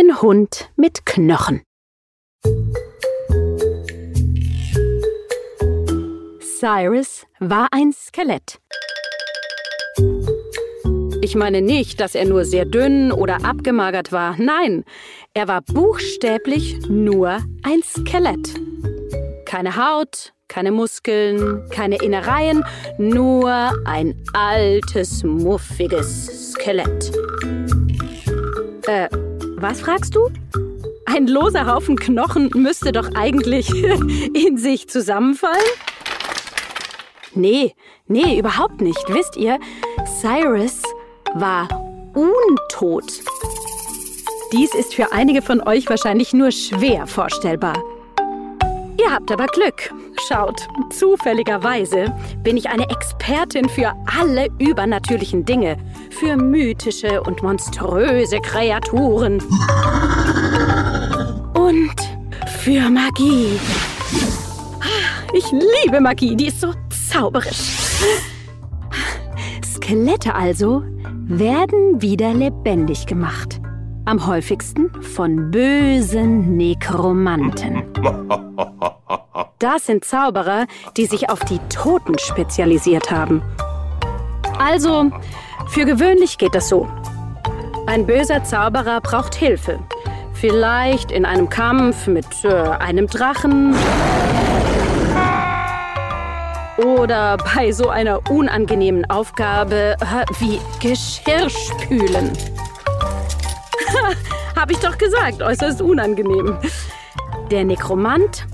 [0.00, 1.60] Ein Hund mit Knochen.
[6.40, 8.60] Cyrus war ein Skelett.
[11.20, 14.36] Ich meine nicht, dass er nur sehr dünn oder abgemagert war.
[14.38, 14.84] Nein,
[15.34, 18.54] er war buchstäblich nur ein Skelett.
[19.44, 22.64] Keine Haut, keine Muskeln, keine Innereien,
[22.96, 23.50] nur
[23.84, 27.12] ein altes, muffiges Skelett.
[28.86, 29.08] Äh,
[29.60, 30.30] was fragst du?
[31.06, 33.70] Ein loser Haufen Knochen müsste doch eigentlich
[34.34, 35.56] in sich zusammenfallen?
[37.34, 37.74] Nee,
[38.06, 39.04] nee, überhaupt nicht.
[39.08, 39.58] Wisst ihr,
[40.20, 40.82] Cyrus
[41.34, 41.68] war
[42.14, 43.04] untot.
[44.52, 47.74] Dies ist für einige von euch wahrscheinlich nur schwer vorstellbar.
[48.98, 49.92] Ihr habt aber Glück.
[50.28, 52.12] Schaut, zufälligerweise
[52.42, 55.76] bin ich eine Expertin für alle übernatürlichen Dinge,
[56.10, 59.42] für mythische und monströse Kreaturen
[61.54, 61.94] und
[62.58, 63.58] für Magie.
[65.32, 66.72] Ich liebe Magie, die ist so
[67.10, 67.78] zauberisch.
[69.64, 70.82] Skelette also
[71.26, 73.59] werden wieder lebendig gemacht.
[74.04, 77.82] Am häufigsten von bösen Nekromanten.
[79.58, 83.42] Das sind Zauberer, die sich auf die Toten spezialisiert haben.
[84.58, 85.10] Also,
[85.68, 86.88] für gewöhnlich geht das so.
[87.86, 89.78] Ein böser Zauberer braucht Hilfe.
[90.32, 93.74] Vielleicht in einem Kampf mit äh, einem Drachen
[96.78, 102.32] oder bei so einer unangenehmen Aufgabe äh, wie Geschirrspülen.
[104.56, 106.56] Hab ich doch gesagt, äußerst unangenehm.
[107.50, 108.46] Der Nekromant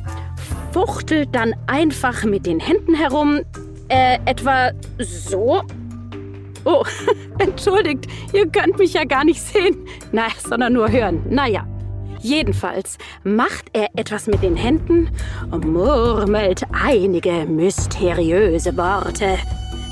[0.72, 3.40] fuchtelt dann einfach mit den Händen herum,
[3.88, 5.62] äh, etwa so.
[6.64, 6.84] Oh,
[7.38, 9.76] entschuldigt, ihr könnt mich ja gar nicht sehen,
[10.12, 11.22] na, sondern nur hören.
[11.28, 11.66] Naja.
[12.20, 15.10] Jedenfalls macht er etwas mit den Händen
[15.50, 19.38] und murmelt einige mysteriöse Worte,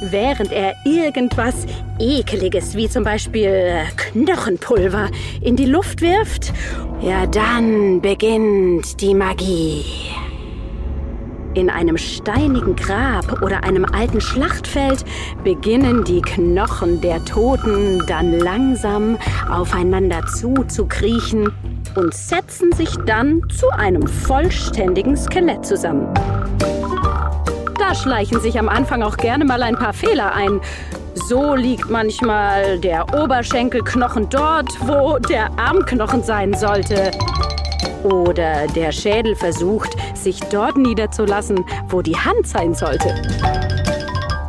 [0.01, 1.67] während er irgendwas
[1.99, 5.09] Ekeliges wie zum Beispiel Knochenpulver
[5.41, 6.53] in die Luft wirft.
[7.01, 9.85] Ja, dann beginnt die Magie.
[11.55, 15.05] In einem steinigen Grab oder einem alten Schlachtfeld
[15.45, 19.17] beginnen die Knochen der Toten dann langsam
[19.49, 21.53] aufeinander zuzukriechen
[21.95, 26.13] und setzen sich dann zu einem vollständigen Skelett zusammen.
[27.87, 30.59] Da schleichen sich am Anfang auch gerne mal ein paar Fehler ein.
[31.29, 37.11] So liegt manchmal der Oberschenkelknochen dort, wo der Armknochen sein sollte.
[38.03, 43.15] Oder der Schädel versucht, sich dort niederzulassen, wo die Hand sein sollte.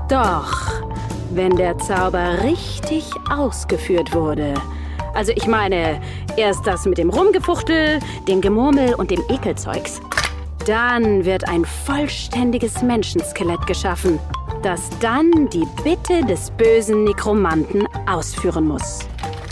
[0.08, 0.72] Doch,
[1.32, 4.54] wenn der Zauber richtig ausgeführt wurde,
[5.14, 6.00] also ich meine,
[6.38, 10.00] erst das mit dem Rumgefuchtel, dem Gemurmel und dem Ekelzeugs.
[10.66, 14.20] Dann wird ein vollständiges Menschenskelett geschaffen,
[14.64, 19.00] das dann die Bitte des bösen Nekromanten ausführen muss.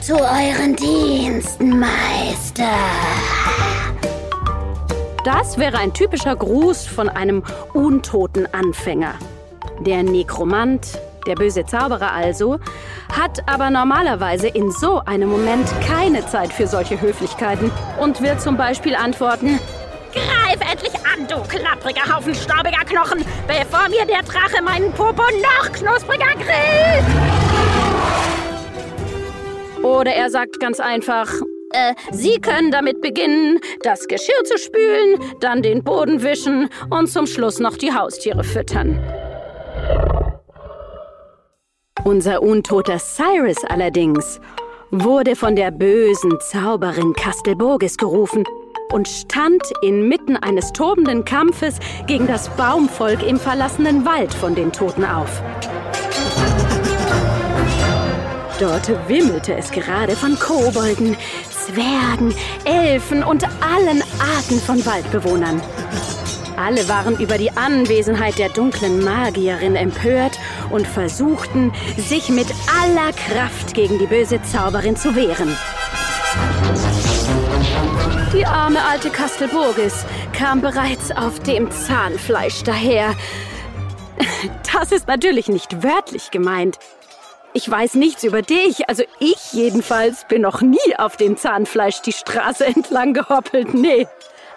[0.02, 2.72] Zu euren Diensten, Meister.
[5.24, 9.14] Das wäre ein typischer Gruß von einem untoten Anfänger.
[9.86, 12.60] Der Nekromant der böse Zauberer also,
[13.12, 18.58] hat aber normalerweise in so einem Moment keine Zeit für solche Höflichkeiten und wird zum
[18.58, 19.60] Beispiel antworten,
[20.14, 25.72] Greif endlich an, du klappriger Haufen staubiger Knochen, bevor mir der Drache meinen Popo noch
[25.72, 27.06] knuspriger grillt!
[29.84, 31.30] Oder er sagt ganz einfach,
[31.72, 37.26] äh, Sie können damit beginnen, das Geschirr zu spülen, dann den Boden wischen und zum
[37.26, 39.00] Schluss noch die Haustiere füttern.
[42.04, 44.40] Unser untoter Cyrus allerdings
[44.92, 48.46] wurde von der bösen Zauberin Kastelburgis gerufen
[48.94, 55.04] und stand inmitten eines tobenden Kampfes gegen das Baumvolk im verlassenen Wald von den Toten
[55.04, 55.42] auf.
[58.60, 61.18] Dort wimmelte es gerade von Kobolden,
[61.50, 64.04] Zwergen, Elfen und allen
[64.38, 65.60] Arten von Waldbewohnern.
[66.56, 70.38] Alle waren über die Anwesenheit der dunklen Magierin empört
[70.70, 72.48] und versuchten, sich mit
[72.80, 75.58] aller Kraft gegen die böse Zauberin zu wehren.
[78.34, 83.16] Die arme alte Kastelburgis kam bereits auf dem Zahnfleisch daher.
[84.74, 86.80] Das ist natürlich nicht wörtlich gemeint.
[87.54, 92.12] Ich weiß nichts über dich, also ich jedenfalls bin noch nie auf dem Zahnfleisch die
[92.12, 94.08] Straße entlang gehoppelt, nee.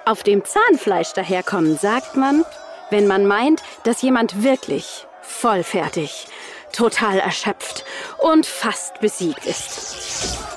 [0.06, 2.46] Auf dem Zahnfleisch daherkommen sagt man,
[2.88, 6.28] wenn man meint, dass jemand wirklich vollfertig,
[6.72, 7.84] total erschöpft
[8.18, 10.55] und fast besiegt ist.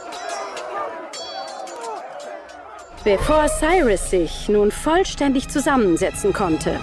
[3.05, 6.79] Bevor Cyrus sich nun vollständig zusammensetzen konnte,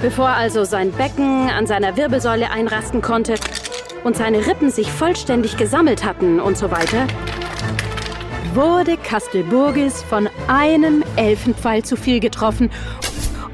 [0.00, 3.34] bevor also sein Becken an seiner Wirbelsäule einrasten konnte
[4.04, 7.08] und seine Rippen sich vollständig gesammelt hatten und so weiter,
[8.54, 12.70] wurde Kastelburgis von einem Elfenpfeil zu viel getroffen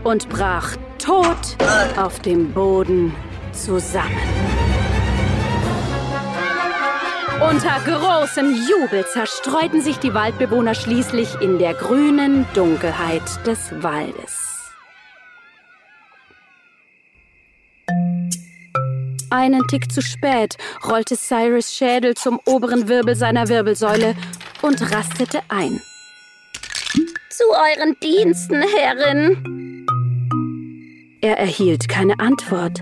[0.04, 1.56] und brach tot
[1.96, 3.14] auf dem Boden
[3.52, 4.73] zusammen.
[7.40, 14.72] Unter großem Jubel zerstreuten sich die Waldbewohner schließlich in der grünen Dunkelheit des Waldes.
[19.30, 20.56] Einen Tick zu spät
[20.88, 24.14] rollte Cyrus Schädel zum oberen Wirbel seiner Wirbelsäule
[24.62, 25.80] und rastete ein.
[27.30, 29.86] Zu euren Diensten, Herrin.
[31.20, 32.80] Er erhielt keine Antwort.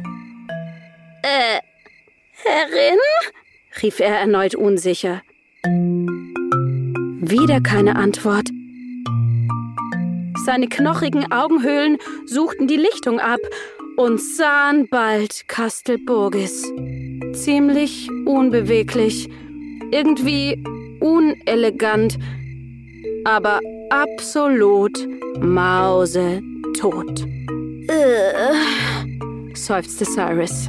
[1.23, 1.61] Äh,
[2.33, 2.99] Herrin?
[3.83, 5.23] Rief er erneut unsicher.
[7.21, 8.49] Wieder keine Antwort.
[10.45, 13.41] Seine knochigen Augenhöhlen suchten die Lichtung ab
[13.97, 16.73] und sahen bald Kastelburgis.
[17.33, 19.29] Ziemlich unbeweglich,
[19.93, 20.63] irgendwie
[21.01, 22.19] unelegant,
[23.25, 25.07] aber absolut
[25.41, 27.25] mausetot.
[27.89, 30.69] Äh, seufzte Cyrus.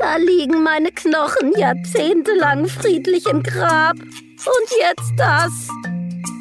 [0.00, 3.96] Da liegen meine Knochen jahrzehntelang friedlich im Grab.
[3.98, 5.68] Und jetzt das.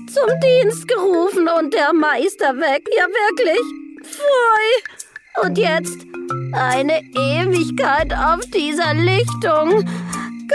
[0.08, 2.88] Zum Dienst gerufen und der Meister weg.
[2.98, 3.60] Ja, wirklich.
[4.02, 5.46] Pfui.
[5.46, 6.06] Und jetzt
[6.54, 9.86] eine Ewigkeit auf dieser Lichtung.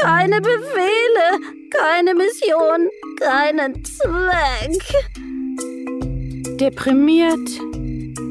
[0.01, 1.39] Keine Befehle,
[1.71, 2.89] keine Mission,
[3.21, 4.83] keinen Zweck.
[6.59, 7.49] Deprimiert,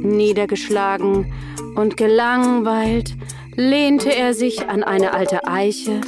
[0.03, 1.31] niedergeschlagen
[1.75, 3.15] und gelangweilt
[3.55, 6.01] lehnte er sich an eine alte Eiche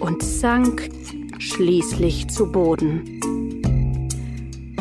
[0.00, 0.88] und sank
[1.38, 3.20] schließlich zu Boden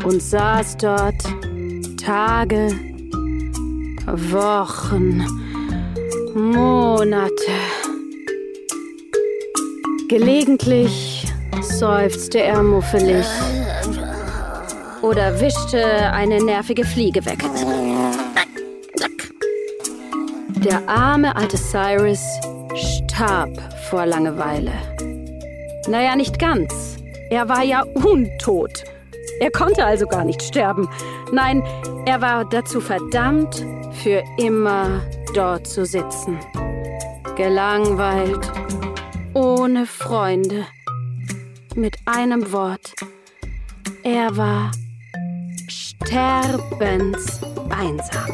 [0.03, 1.21] und saß dort
[2.01, 2.69] Tage,
[4.06, 5.25] Wochen,
[6.36, 7.51] Monate.
[10.07, 11.25] Gelegentlich
[11.62, 13.25] seufzte er muffelig
[15.01, 17.39] oder wischte eine nervige Fliege weg.
[20.65, 22.23] Der arme alte Cyrus
[22.73, 23.51] starb
[23.88, 24.71] vor Langeweile.
[25.88, 26.97] Naja, nicht ganz.
[27.29, 28.83] Er war ja untot.
[29.39, 30.89] Er konnte also gar nicht sterben.
[31.31, 31.62] Nein,
[32.07, 33.63] er war dazu verdammt,
[34.01, 35.03] für immer
[35.35, 36.39] dort zu sitzen.
[37.35, 38.51] Gelangweilt,
[39.35, 40.65] ohne Freunde.
[41.75, 42.95] Mit einem Wort.
[44.01, 44.71] Er war
[45.68, 48.31] sterbenseinsam.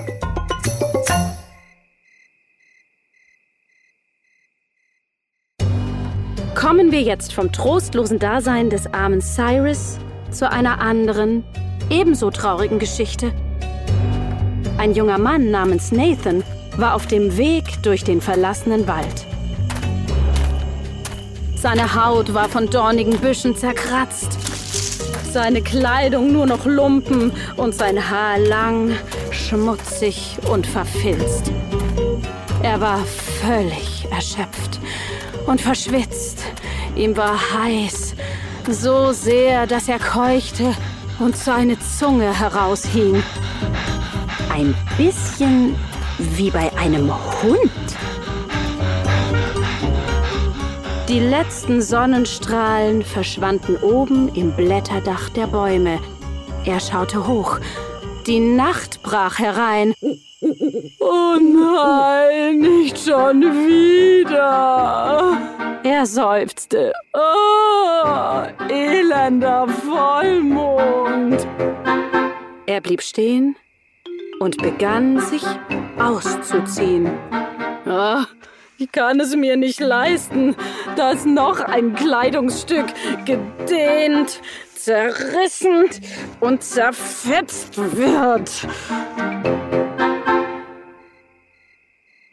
[6.72, 9.98] Kommen wir jetzt vom trostlosen Dasein des armen Cyrus
[10.32, 11.44] zu einer anderen,
[11.90, 13.34] ebenso traurigen Geschichte.
[14.78, 16.46] Ein junger Mann namens Nathan
[16.78, 19.28] war auf dem Weg durch den verlassenen Wald.
[21.58, 24.38] Seine Haut war von dornigen Büschen zerkratzt,
[25.30, 28.92] seine Kleidung nur noch Lumpen und sein Haar lang,
[29.30, 31.52] schmutzig und verfilzt.
[32.64, 34.81] Er war völlig erschöpft
[35.46, 36.44] und verschwitzt.
[36.96, 38.16] Ihm war heiß,
[38.70, 40.74] so sehr, dass er keuchte
[41.20, 43.24] und seine Zunge heraushing.
[44.52, 45.76] Ein bisschen
[46.18, 47.12] wie bei einem
[47.42, 47.72] Hund.
[51.08, 56.00] Die letzten Sonnenstrahlen verschwanden oben im Blätterdach der Bäume.
[56.66, 57.60] Er schaute hoch.
[58.28, 59.94] Die Nacht brach herein.
[61.00, 63.91] Oh nein, nicht schon wieder.
[66.02, 66.94] Er seufzte.
[67.14, 71.48] Oh, elender Vollmond.
[72.66, 73.56] Er blieb stehen
[74.40, 75.44] und begann sich
[76.00, 77.06] auszuziehen.
[77.86, 78.26] Ah,
[78.80, 80.56] ich kann es mir nicht leisten,
[80.96, 82.88] dass noch ein Kleidungsstück
[83.26, 84.42] gedehnt,
[84.74, 85.86] zerrissen
[86.40, 88.50] und zerfetzt wird.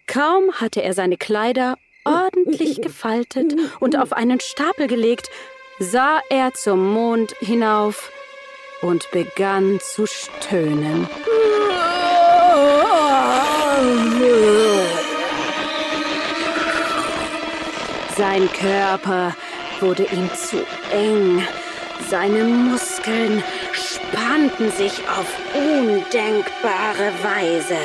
[0.07, 5.31] Kaum hatte er seine Kleider ordentlich gefaltet und auf einen Stapel gelegt,
[5.79, 8.11] sah er zum Mond hinauf
[8.83, 11.09] und begann zu stöhnen.
[18.17, 19.37] Sein Körper
[19.81, 21.47] wurde ihm zu eng.
[22.09, 27.77] Seine Muskeln spannten sich auf undenkbare Weise.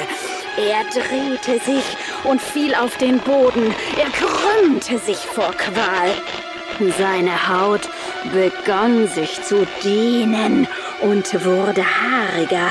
[0.58, 1.84] Er drehte sich
[2.24, 3.74] und fiel auf den Boden.
[3.98, 6.12] Er krümmte sich vor Qual.
[6.98, 7.82] Seine Haut
[8.34, 10.68] begann sich zu dehnen
[11.02, 12.70] und wurde haariger.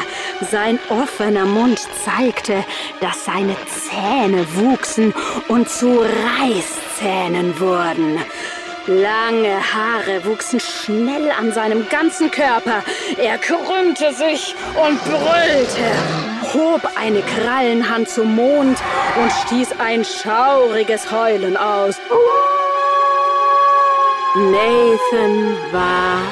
[0.51, 2.65] Sein offener Mund zeigte,
[3.01, 5.15] dass seine Zähne wuchsen
[5.49, 8.19] und zu Reißzähnen wurden.
[8.87, 12.83] Lange Haare wuchsen schnell an seinem ganzen Körper.
[13.17, 18.79] Er krümmte sich und brüllte, hob eine Krallenhand zum Mond
[19.21, 21.97] und stieß ein schauriges Heulen aus.
[24.35, 26.23] Nathan war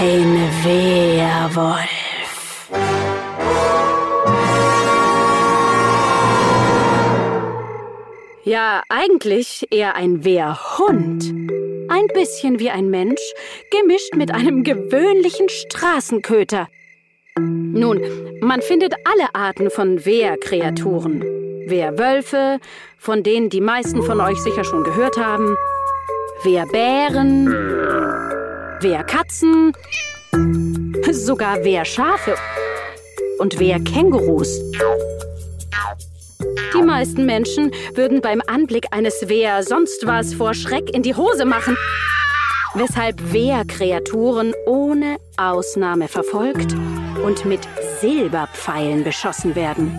[0.00, 1.88] ein Wehrwolf.
[8.44, 11.32] Ja, eigentlich eher ein Wehrhund.
[11.88, 13.20] Ein bisschen wie ein Mensch,
[13.70, 16.68] gemischt mit einem gewöhnlichen Straßenköter.
[17.72, 18.00] Nun,
[18.40, 21.22] man findet alle Arten von Wehrkreaturen.
[21.66, 22.58] Wehrwölfe,
[22.98, 25.56] von denen die meisten von euch sicher schon gehört haben.
[26.42, 27.48] Wehrbären,
[28.80, 29.72] Wehrkatzen,
[31.10, 32.34] sogar Wehrschafe
[33.38, 34.60] und Wehrkängurus.
[36.74, 41.44] Die meisten Menschen würden beim Anblick eines Wehr sonst was vor Schreck in die Hose
[41.44, 41.76] machen,
[42.74, 46.74] weshalb Wehrkreaturen ohne Ausnahme verfolgt
[47.24, 47.60] und mit
[48.00, 49.98] Silberpfeilen beschossen werden.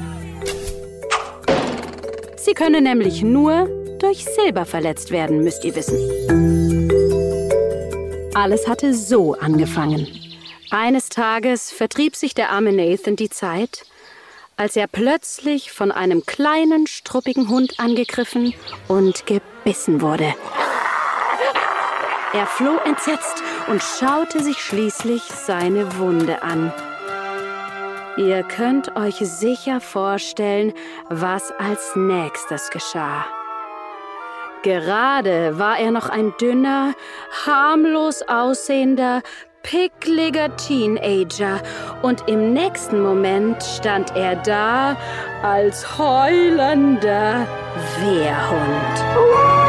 [2.35, 5.97] Sie können nämlich nur durch Silber verletzt werden, müsst ihr wissen.
[8.33, 10.07] Alles hatte so angefangen.
[10.69, 13.85] Eines Tages vertrieb sich der arme Nathan die Zeit,
[14.57, 18.53] als er plötzlich von einem kleinen, struppigen Hund angegriffen
[18.87, 20.33] und gebissen wurde.
[22.33, 26.73] Er floh entsetzt und schaute sich schließlich seine Wunde an.
[28.17, 30.73] Ihr könnt euch sicher vorstellen,
[31.09, 33.25] was als nächstes geschah.
[34.63, 36.93] Gerade war er noch ein dünner,
[37.45, 39.21] harmlos aussehender,
[39.61, 41.61] pickliger Teenager
[42.01, 44.95] und im nächsten Moment stand er da
[45.43, 47.47] als heulender
[47.99, 49.62] Wehrhund.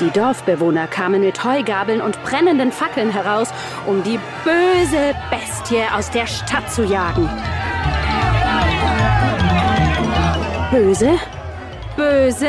[0.00, 3.52] Die Dorfbewohner kamen mit Heugabeln und brennenden Fackeln heraus,
[3.86, 7.28] um die böse Bestie aus der Stadt zu jagen.
[10.70, 11.18] Böse?
[11.96, 12.48] Böse?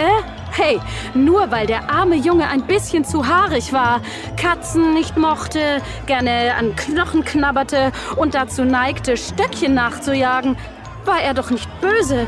[0.53, 0.79] Hey,
[1.13, 3.99] nur weil der arme Junge ein bisschen zu haarig war,
[4.37, 10.55] Katzen nicht mochte, gerne an Knochen knabberte und dazu neigte, Stöckchen nachzujagen,
[11.03, 12.27] war er doch nicht böse.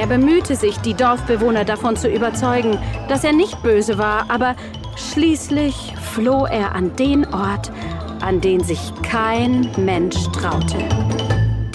[0.00, 2.78] Er bemühte sich, die Dorfbewohner davon zu überzeugen,
[3.10, 4.56] dass er nicht böse war, aber
[4.96, 7.70] schließlich floh er an den Ort,
[8.22, 10.78] an den sich kein Mensch traute.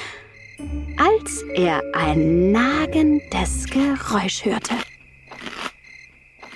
[0.95, 4.73] als er ein nagendes Geräusch hörte.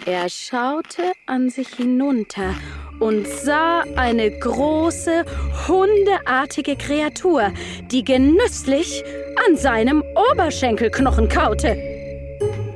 [0.06, 2.56] Er schaute an sich hinunter
[3.02, 5.26] und sah eine große,
[5.68, 7.52] hundeartige Kreatur,
[7.92, 9.04] die genüsslich
[9.46, 11.76] an seinem Oberschenkelknochen kaute.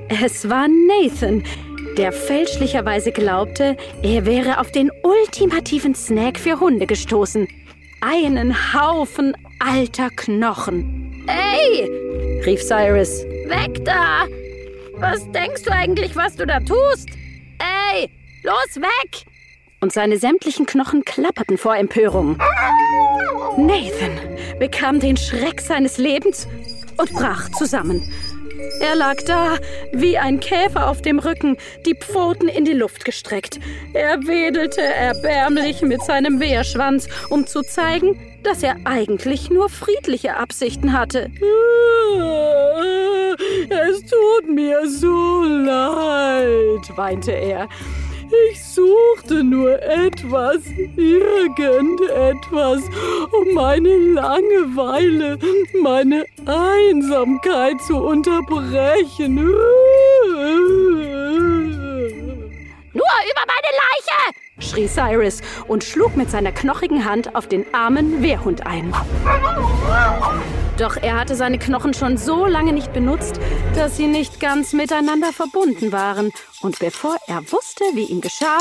[0.10, 1.44] Es war Nathan,
[1.98, 7.48] der fälschlicherweise glaubte, er wäre auf den ultimativen Snack für Hunde gestoßen.
[8.02, 11.26] Einen Haufen alter Knochen.
[11.28, 11.90] Ey!
[12.46, 13.24] rief Cyrus.
[13.48, 14.26] Weg da!
[14.96, 17.10] Was denkst du eigentlich, was du da tust?
[17.60, 18.10] Ey,
[18.44, 19.26] los weg!
[19.82, 22.38] Und seine sämtlichen Knochen klapperten vor Empörung.
[23.58, 24.12] Nathan
[24.60, 26.48] bekam den Schreck seines Lebens
[26.98, 28.02] und brach zusammen.
[28.82, 29.58] Er lag da
[29.92, 33.60] wie ein Käfer auf dem Rücken, die Pfoten in die Luft gestreckt.
[33.94, 40.94] Er wedelte erbärmlich mit seinem Wehrschwanz, um zu zeigen, dass er eigentlich nur friedliche Absichten
[40.94, 41.30] hatte.
[43.70, 47.68] Es tut mir so leid, weinte er.
[48.32, 50.58] Ich suchte nur etwas,
[50.96, 52.84] irgendetwas,
[53.32, 55.40] um meine Langeweile,
[55.82, 59.36] meine Einsamkeit zu unterbrechen.
[59.36, 59.54] Nur
[62.94, 64.20] über meine Leiche!
[64.60, 68.94] schrie Cyrus und schlug mit seiner knochigen Hand auf den armen Wehrhund ein.
[70.80, 73.38] Doch er hatte seine Knochen schon so lange nicht benutzt,
[73.76, 76.32] dass sie nicht ganz miteinander verbunden waren.
[76.62, 78.60] Und bevor er wusste, wie ihm geschah,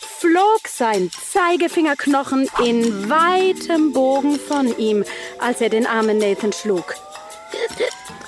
[0.00, 5.04] flog sein Zeigefingerknochen in weitem Bogen von ihm,
[5.38, 6.96] als er den armen Nathan schlug.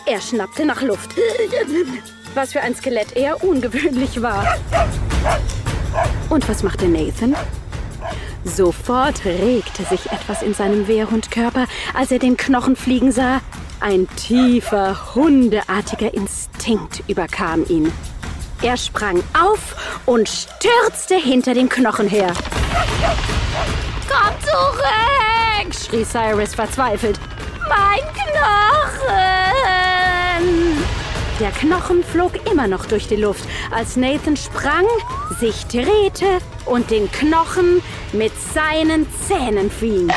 [0.06, 1.10] Er schnappte nach Luft,
[2.34, 4.56] was für ein Skelett eher ungewöhnlich war.
[6.30, 7.34] Und was machte Nathan?
[8.44, 13.40] Sofort regte sich etwas in seinem Wehrhundkörper, als er den Knochen fliegen sah.
[13.80, 17.90] Ein tiefer, hundeartiger Instinkt überkam ihn.
[18.62, 22.32] Er sprang auf und stürzte hinter dem Knochen her.
[24.08, 24.84] Komm zurück!
[25.74, 27.18] schrie Cyrus verzweifelt.
[27.68, 29.24] Mein Knochen!
[31.40, 34.84] Der Knochen flog immer noch durch die Luft, als Nathan sprang,
[35.40, 40.08] sich drehte und den Knochen mit seinen Zähnen fing.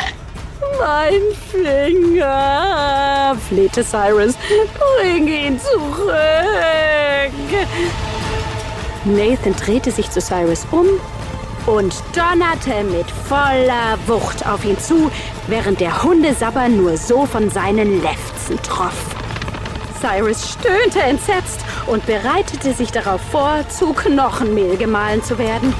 [0.80, 4.36] Mein Finger, flehte Cyrus,
[5.00, 6.13] bring ihn zurück.
[9.06, 10.88] Nathan drehte sich zu Cyrus um
[11.66, 15.12] und donnerte mit voller Wucht auf ihn zu,
[15.48, 19.16] während der Hundesabber nur so von seinen Lefzen troff.
[20.00, 25.74] Cyrus stöhnte entsetzt und bereitete sich darauf vor, zu Knochenmehl gemahlen zu werden.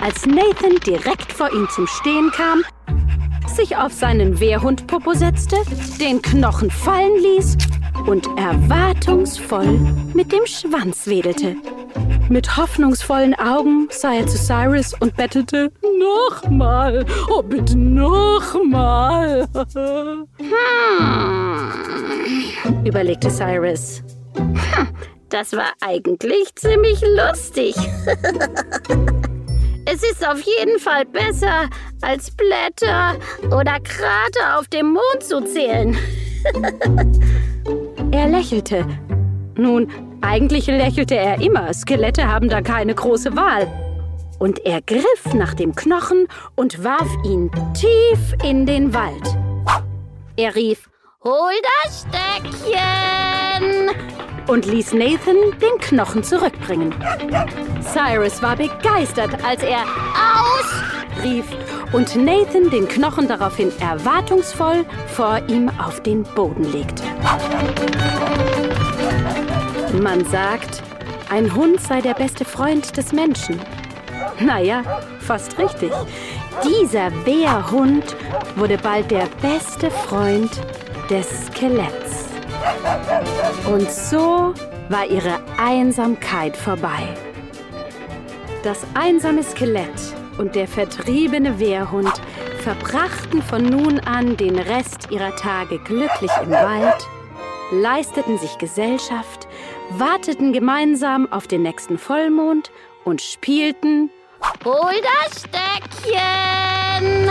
[0.00, 2.64] Als Nathan direkt vor ihm zum Stehen kam,
[3.54, 5.56] sich auf seinen Wehrhund-Popo setzte,
[6.00, 7.58] den Knochen fallen ließ
[8.06, 9.78] und erwartungsvoll
[10.14, 11.56] mit dem Schwanz wedelte.
[12.30, 19.46] Mit hoffnungsvollen Augen sah er zu Cyrus und bettelte, nochmal, oh bitte nochmal.
[19.74, 20.16] Hm,
[22.86, 24.02] überlegte Cyrus.
[25.28, 27.74] Das war eigentlich ziemlich lustig.
[29.92, 31.68] es ist auf jeden Fall besser,
[32.00, 35.96] als Blätter oder Krater auf dem Mond zu zählen.
[38.12, 38.86] er lächelte.
[39.56, 41.72] Nun, eigentlich lächelte er immer.
[41.74, 43.66] Skelette haben da keine große Wahl.
[44.38, 49.36] Und er griff nach dem Knochen und warf ihn tief in den Wald.
[50.36, 50.88] Er rief,
[51.22, 51.52] Hol
[51.84, 53.90] das Stöckchen!
[54.50, 56.92] Und ließ Nathan den Knochen zurückbringen.
[57.82, 61.44] Cyrus war begeistert, als er Aus rief
[61.92, 67.02] und Nathan den Knochen daraufhin erwartungsvoll vor ihm auf den Boden legte.
[70.00, 70.82] Man sagt,
[71.30, 73.60] ein Hund sei der beste Freund des Menschen.
[74.40, 74.82] Naja,
[75.20, 75.92] fast richtig.
[76.64, 78.16] Dieser Wehrhund
[78.56, 80.50] wurde bald der beste Freund
[81.08, 82.29] des Skeletts.
[83.66, 84.54] Und so
[84.88, 87.08] war ihre Einsamkeit vorbei.
[88.62, 89.88] Das einsame Skelett
[90.38, 92.12] und der vertriebene Wehrhund
[92.58, 97.06] verbrachten von nun an den Rest ihrer Tage glücklich im Wald,
[97.72, 99.46] leisteten sich Gesellschaft
[99.98, 102.70] warteten gemeinsam auf den nächsten Vollmond
[103.04, 104.10] und spielten
[104.64, 107.30] Hol das Stöckchen!